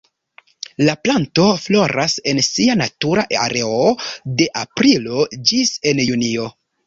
[0.85, 3.77] La planto floras en sia natura areo
[4.41, 6.49] de aprilo ĝis en junio.